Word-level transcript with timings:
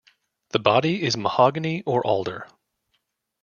The 0.49 0.57
body 0.57 1.03
is 1.03 1.15
mahogany 1.15 1.83
or 1.85 2.03
alder. 2.03 2.47